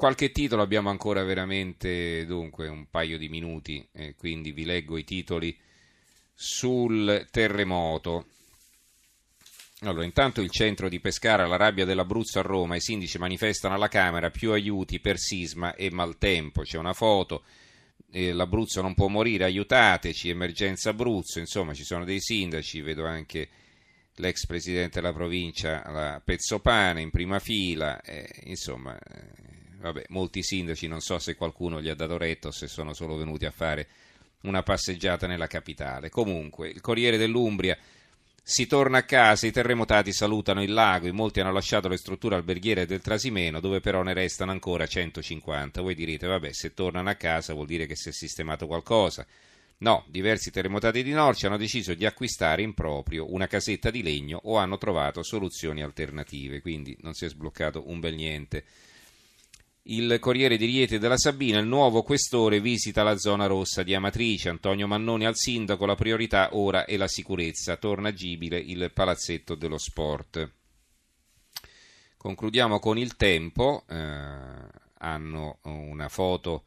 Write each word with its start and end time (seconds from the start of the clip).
qualche 0.00 0.32
titolo 0.32 0.62
abbiamo 0.62 0.88
ancora 0.88 1.22
veramente, 1.24 2.24
dunque, 2.24 2.68
un 2.68 2.86
paio 2.88 3.18
di 3.18 3.28
minuti, 3.28 3.86
eh, 3.92 4.14
quindi 4.14 4.50
vi 4.50 4.64
leggo 4.64 4.96
i 4.96 5.04
titoli 5.04 5.54
sul 6.32 7.28
terremoto. 7.30 8.24
Allora, 9.80 10.06
intanto 10.06 10.40
il 10.40 10.48
centro 10.48 10.88
di 10.88 11.00
Pescara, 11.00 11.46
la 11.46 11.56
rabbia 11.56 11.84
dell'Abruzzo 11.84 12.38
a 12.38 12.42
Roma, 12.42 12.76
i 12.76 12.80
sindaci 12.80 13.18
manifestano 13.18 13.74
alla 13.74 13.88
Camera 13.88 14.30
più 14.30 14.52
aiuti 14.52 15.00
per 15.00 15.18
sisma 15.18 15.74
e 15.74 15.90
maltempo. 15.90 16.62
C'è 16.62 16.78
una 16.78 16.94
foto, 16.94 17.42
eh, 18.10 18.32
l'Abruzzo 18.32 18.80
non 18.80 18.94
può 18.94 19.08
morire, 19.08 19.44
aiutateci, 19.44 20.30
emergenza 20.30 20.88
Abruzzo, 20.88 21.40
insomma 21.40 21.74
ci 21.74 21.84
sono 21.84 22.06
dei 22.06 22.22
sindaci, 22.22 22.80
vedo 22.80 23.04
anche 23.04 23.50
l'ex 24.14 24.46
presidente 24.46 25.02
della 25.02 25.12
provincia, 25.12 25.82
la 25.90 26.22
Pezzopane, 26.24 27.02
in 27.02 27.10
prima 27.10 27.38
fila, 27.38 28.00
eh, 28.00 28.26
insomma, 28.44 28.98
eh, 28.98 29.39
vabbè, 29.80 30.04
molti 30.08 30.42
sindaci, 30.42 30.86
non 30.86 31.00
so 31.00 31.18
se 31.18 31.34
qualcuno 31.34 31.80
gli 31.80 31.88
ha 31.88 31.94
dato 31.94 32.16
retto 32.16 32.48
o 32.48 32.52
se 32.52 32.68
sono 32.68 32.92
solo 32.92 33.16
venuti 33.16 33.46
a 33.46 33.50
fare 33.50 33.88
una 34.42 34.62
passeggiata 34.62 35.26
nella 35.26 35.46
capitale. 35.46 36.08
Comunque, 36.08 36.68
il 36.68 36.80
Corriere 36.80 37.16
dell'Umbria 37.16 37.76
si 38.42 38.66
torna 38.66 38.98
a 38.98 39.04
casa, 39.04 39.46
i 39.46 39.52
terremotati 39.52 40.12
salutano 40.12 40.62
il 40.62 40.72
lago, 40.72 41.06
in 41.06 41.14
molti 41.14 41.40
hanno 41.40 41.52
lasciato 41.52 41.88
le 41.88 41.96
strutture 41.96 42.36
alberghiere 42.36 42.86
del 42.86 43.00
Trasimeno, 43.00 43.60
dove 43.60 43.80
però 43.80 44.02
ne 44.02 44.14
restano 44.14 44.50
ancora 44.50 44.86
150. 44.86 45.82
Voi 45.82 45.94
direte, 45.94 46.26
vabbè, 46.26 46.52
se 46.52 46.74
tornano 46.74 47.10
a 47.10 47.14
casa 47.14 47.54
vuol 47.54 47.66
dire 47.66 47.86
che 47.86 47.96
si 47.96 48.08
è 48.08 48.12
sistemato 48.12 48.66
qualcosa. 48.66 49.26
No, 49.78 50.04
diversi 50.08 50.50
terremotati 50.50 51.02
di 51.02 51.12
Norcia 51.12 51.46
hanno 51.46 51.56
deciso 51.56 51.94
di 51.94 52.04
acquistare 52.04 52.60
in 52.60 52.74
proprio 52.74 53.32
una 53.32 53.46
casetta 53.46 53.90
di 53.90 54.02
legno 54.02 54.38
o 54.44 54.58
hanno 54.58 54.76
trovato 54.76 55.22
soluzioni 55.22 55.82
alternative, 55.82 56.60
quindi 56.60 56.94
non 57.00 57.14
si 57.14 57.24
è 57.24 57.28
sbloccato 57.28 57.88
un 57.88 57.98
bel 57.98 58.14
niente 58.14 58.64
il 59.84 60.18
Corriere 60.20 60.56
di 60.56 60.66
Riete 60.66 60.98
della 60.98 61.16
Sabina, 61.16 61.58
il 61.58 61.66
nuovo 61.66 62.02
questore 62.02 62.60
visita 62.60 63.02
la 63.02 63.16
zona 63.16 63.46
rossa 63.46 63.82
di 63.82 63.94
Amatrice. 63.94 64.50
Antonio 64.50 64.86
Mannoni 64.86 65.24
al 65.24 65.36
sindaco, 65.36 65.86
la 65.86 65.94
priorità 65.94 66.50
ora 66.52 66.84
è 66.84 66.96
la 66.96 67.08
sicurezza. 67.08 67.76
Torna 67.76 68.08
agibile 68.08 68.58
il 68.58 68.90
palazzetto 68.92 69.54
dello 69.54 69.78
sport. 69.78 70.52
Concludiamo 72.16 72.78
con 72.78 72.98
il 72.98 73.16
tempo. 73.16 73.84
Eh, 73.88 73.96
hanno 74.98 75.58
una 75.62 76.08
foto 76.10 76.64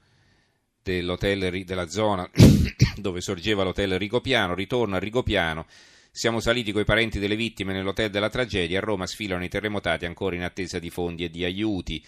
dell'hotel 0.81 1.63
della 1.63 1.87
zona 1.87 2.27
dove 2.97 3.21
sorgeva 3.21 3.63
l'hotel 3.63 3.99
Rigopiano. 3.99 4.55
Ritorno 4.55 4.95
a 4.95 4.99
Rigopiano. 4.99 5.67
Siamo 6.09 6.39
saliti 6.39 6.71
coi 6.71 6.83
parenti 6.83 7.19
delle 7.19 7.35
vittime 7.35 7.73
nell'hotel 7.73 8.09
della 8.09 8.29
tragedia. 8.29 8.79
A 8.79 8.83
Roma 8.83 9.05
sfilano 9.05 9.43
i 9.43 9.49
terremotati 9.49 10.05
ancora 10.05 10.35
in 10.35 10.43
attesa 10.43 10.79
di 10.79 10.89
fondi 10.89 11.23
e 11.23 11.29
di 11.29 11.43
aiuti. 11.43 12.03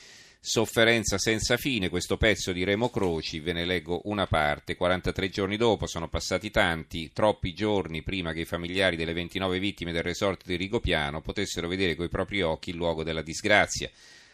Sofferenza 0.48 1.18
senza 1.18 1.58
fine, 1.58 1.90
questo 1.90 2.18
pezzo 2.18 2.52
di 2.52 2.64
Remo 2.64 2.92
Croci, 2.92 3.40
ve 3.40 3.52
ne 3.52 3.66
leggo 3.66 4.02
una 4.04 4.28
parte. 4.28 4.76
43 4.76 5.30
giorni 5.30 5.58
dopo, 5.58 5.88
sono 5.88 6.08
passati 6.08 6.52
tanti, 6.52 7.12
troppi 7.12 7.52
giorni 7.52 8.04
prima 8.04 8.32
che 8.32 8.42
i 8.42 8.46
familiari 8.46 8.96
delle 8.96 9.14
29 9.14 9.58
vittime 9.58 9.92
del 9.92 10.04
resort 10.04 10.46
di 10.46 10.56
Rigopiano 10.56 11.22
potessero 11.22 11.68
vedere 11.68 11.96
coi 11.96 12.10
propri 12.10 12.44
occhi 12.44 12.70
il 12.70 12.76
luogo 12.76 13.04
della 13.04 13.24
disgrazia. 13.24 13.90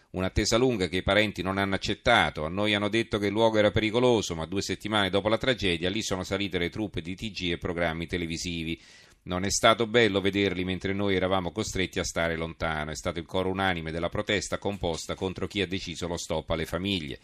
Un'attesa 0.09 0.58
lunga 0.58 0.90
che 0.90 0.98
i 0.98 1.02
parenti 1.02 1.42
non 1.42 1.58
hanno 1.58 1.76
accettato. 1.76 2.44
A 2.44 2.50
noi 2.50 2.73
hanno 2.73 2.90
detto 2.90 3.18
che 3.18 3.28
il 3.28 3.31
luogo 3.31 3.59
era 3.59 3.72
pericoloso, 3.72 4.36
ma 4.36 4.46
due 4.46 4.62
settimane 4.62 5.09
dopo 5.09 5.30
la 5.30 5.38
tragedia 5.38 5.90
lì 5.90 6.02
sono 6.02 6.25
salite 6.25 6.58
le 6.58 6.70
truppe 6.70 7.00
di 7.00 7.16
TG 7.16 7.52
e 7.52 7.58
programmi 7.58 8.06
televisivi. 8.06 8.78
Non 9.23 9.44
è 9.44 9.52
stato 9.52 9.86
bello 9.86 10.19
vederli 10.19 10.64
mentre 10.64 10.94
noi 10.94 11.16
eravamo 11.16 11.52
costretti 11.52 12.00
a 12.00 12.03
stare 12.03 12.36
lontano. 12.36 12.89
È 12.89 12.95
stato 12.95 13.19
il 13.19 13.25
coro 13.25 13.50
unanime 13.50 13.91
della 13.91 14.09
protesta 14.09 14.58
composta 14.58 15.13
contro 15.13 15.45
chi 15.45 15.61
ha 15.61 15.67
deciso 15.67 16.08
lo 16.08 16.17
stop 16.17 16.50
alle 16.50 16.66
famiglie. 16.66 17.19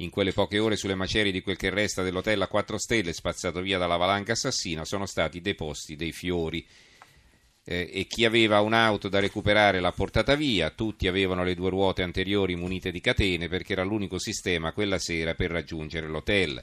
In 0.00 0.10
quelle 0.10 0.32
poche 0.32 0.58
ore 0.58 0.76
sulle 0.76 0.94
macerie 0.94 1.32
di 1.32 1.40
quel 1.40 1.56
che 1.56 1.70
resta 1.70 2.02
dell'hotel 2.02 2.42
a 2.42 2.48
4 2.48 2.78
stelle 2.78 3.12
spazzato 3.12 3.62
via 3.62 3.78
dalla 3.78 3.96
valanga 3.96 4.32
assassina 4.32 4.84
sono 4.84 5.06
stati 5.06 5.40
deposti 5.40 5.96
dei 5.96 6.12
fiori. 6.12 6.64
Eh, 7.64 7.90
e 7.92 8.06
chi 8.06 8.24
aveva 8.24 8.60
un'auto 8.60 9.08
da 9.08 9.18
recuperare 9.18 9.80
l'ha 9.80 9.92
portata 9.92 10.34
via, 10.34 10.70
tutti 10.70 11.08
avevano 11.08 11.44
le 11.44 11.54
due 11.54 11.70
ruote 11.70 12.02
anteriori 12.02 12.56
munite 12.56 12.92
di 12.92 13.00
catene 13.00 13.48
perché 13.48 13.72
era 13.72 13.84
l'unico 13.84 14.18
sistema 14.18 14.72
quella 14.72 14.98
sera 14.98 15.34
per 15.34 15.50
raggiungere 15.50 16.06
l'hotel. 16.06 16.62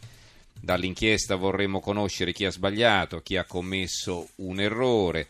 Dall'inchiesta 0.59 1.35
vorremmo 1.35 1.79
conoscere 1.79 2.33
chi 2.33 2.45
ha 2.45 2.51
sbagliato, 2.51 3.21
chi 3.21 3.38
ha 3.38 3.45
commesso 3.45 4.29
un 4.38 4.59
errore. 4.59 5.27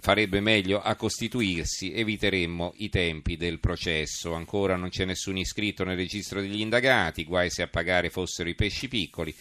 Farebbe 0.00 0.40
meglio 0.40 0.82
a 0.82 0.94
costituirsi, 0.96 1.94
eviteremmo 1.94 2.74
i 2.76 2.90
tempi 2.90 3.38
del 3.38 3.58
processo. 3.58 4.34
Ancora 4.34 4.76
non 4.76 4.90
c'è 4.90 5.06
nessun 5.06 5.38
iscritto 5.38 5.84
nel 5.84 5.96
registro 5.96 6.42
degli 6.42 6.60
indagati, 6.60 7.24
guai 7.24 7.48
se 7.48 7.62
a 7.62 7.68
pagare 7.68 8.10
fossero 8.10 8.50
i 8.50 8.54
pesci 8.54 8.88
piccoli. 8.88 9.34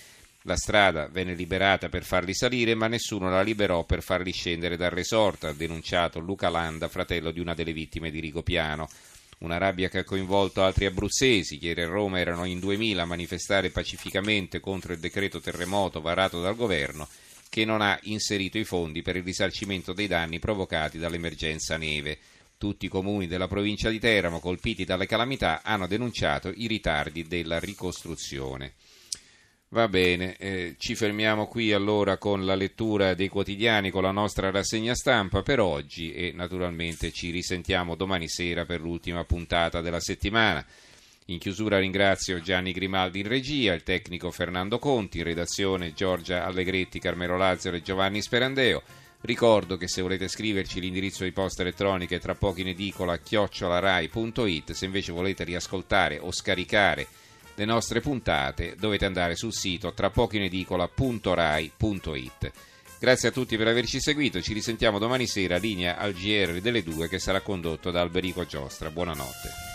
La 0.44 0.56
strada 0.56 1.10
venne 1.10 1.34
liberata 1.34 1.90
per 1.90 2.06
farli 2.06 2.34
salire, 2.34 2.74
ma 2.74 2.88
nessuno 2.88 3.30
la 3.30 3.42
liberò 3.42 3.84
per 3.84 4.02
farli 4.02 4.32
scendere 4.32 4.78
dal 4.78 4.92
resort, 4.92 5.44
ha 5.44 5.52
denunciato 5.52 6.20
Luca 6.20 6.48
Landa, 6.48 6.88
fratello 6.88 7.32
di 7.32 7.42
una 7.42 7.54
delle 7.54 7.74
vittime 7.74 8.10
di 8.10 8.22
Rigopiano. 8.22 8.88
Una 9.40 9.58
rabbia 9.58 9.88
che 9.88 10.00
ha 10.00 10.04
coinvolto 10.04 10.64
altri 10.64 10.86
abruzzesi. 10.86 11.60
Ieri 11.62 11.84
a 11.84 11.88
Roma 11.88 12.20
erano 12.20 12.46
in 12.46 12.60
2000 12.60 13.04
a 13.04 13.06
manifestare 13.06 13.70
pacificamente 13.70 14.60
contro 14.60 14.94
il 14.94 15.00
decreto 15.00 15.40
terremoto 15.40 16.02
varato 16.02 16.42
dal 16.42 16.56
governo 16.56 17.08
che 17.50 17.64
non 17.64 17.82
ha 17.82 17.98
inserito 18.04 18.58
i 18.58 18.64
fondi 18.64 19.02
per 19.02 19.16
il 19.16 19.24
risarcimento 19.24 19.94
dei 19.94 20.08
danni 20.08 20.40
provocati 20.40 20.98
dall'emergenza 20.98 21.78
neve. 21.78 22.18
Tutti 22.58 22.86
i 22.86 22.90
comuni 22.90 23.28
della 23.28 23.48
provincia 23.48 23.90
di 23.90 24.00
Teramo 24.00 24.40
colpiti 24.40 24.84
dalle 24.84 25.06
calamità 25.06 25.62
hanno 25.64 25.86
denunciato 25.86 26.52
i 26.54 26.66
ritardi 26.66 27.28
della 27.28 27.60
ricostruzione. 27.60 28.74
Va 29.72 29.90
bene, 29.90 30.38
eh, 30.38 30.76
ci 30.78 30.96
fermiamo 30.96 31.46
qui 31.48 31.74
allora 31.74 32.18
con 32.18 32.46
la 32.46 32.56
lettura 32.56 33.14
dei 33.14 33.28
quotidiani, 33.28 33.92
con 33.92 34.02
la 34.02 34.12
nostra 34.12 34.50
rassegna 34.50 34.96
stampa 34.96 35.42
per 35.42 35.60
oggi 35.60 36.14
e 36.14 36.32
naturalmente 36.34 37.12
ci 37.12 37.32
risentiamo 37.32 37.96
domani 37.96 38.30
sera 38.30 38.64
per 38.64 38.80
l'ultima 38.80 39.26
puntata 39.26 39.82
della 39.82 40.00
settimana. 40.00 40.66
In 41.26 41.38
chiusura 41.38 41.80
ringrazio 41.80 42.40
Gianni 42.40 42.72
Grimaldi 42.72 43.20
in 43.20 43.28
regia, 43.28 43.74
il 43.74 43.84
tecnico 43.84 44.32
Fernando 44.32 44.80
Conti, 44.80 45.18
in 45.18 45.26
redazione 45.26 45.94
Giorgia 45.94 46.46
Allegretti, 46.46 47.00
Carmelo 47.00 47.36
Lazzaro 47.36 47.76
e 47.76 47.82
Giovanni 47.82 48.22
Sperandeo. 48.22 48.82
Ricordo 49.20 49.76
che 49.76 49.90
se 49.90 50.02
volete 50.02 50.30
scriverci 50.30 50.80
l'indirizzo 50.80 51.26
di 51.26 51.34
posta 51.34 51.64
elettronica 51.64 52.16
è 52.16 52.20
tra 52.22 52.36
poco 52.36 52.62
in 52.62 52.70
edicola 52.70 53.18
chiocciolarai.it, 53.18 54.72
se 54.72 54.86
invece 54.86 55.12
volete 55.12 55.44
riascoltare 55.44 56.20
o 56.20 56.32
scaricare 56.32 57.06
le 57.58 57.66
nostre 57.66 58.02
puntate 58.02 58.76
dovete 58.78 59.06
andare 59.06 59.36
sul 59.36 59.52
sito 59.52 59.92
tra 59.94 60.12
poco 60.12 60.36
in. 61.76 62.54
Grazie 63.00 63.30
a 63.30 63.32
tutti 63.32 63.58
per 63.58 63.68
averci 63.68 64.00
seguito, 64.00 64.42
ci 64.42 64.54
risentiamo 64.54 65.00
domani 65.00 65.26
sera, 65.26 65.58
linea 65.58 65.98
al 65.98 66.14
GR 66.14 66.62
delle 66.62 66.84
2 66.84 67.08
che 67.10 67.20
sarà 67.20 67.42
condotto 67.42 67.90
da 67.90 68.02
Alberico 68.02 68.46
Giostra. 68.46 68.92
Buonanotte. 68.92 69.67